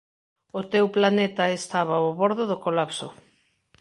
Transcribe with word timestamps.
O 0.59 0.61
teu 0.73 0.85
planeta 0.95 1.55
estaba 1.59 1.93
ao 1.97 2.09
bordo 2.21 2.43
do 2.51 2.57
colapso. 2.65 3.07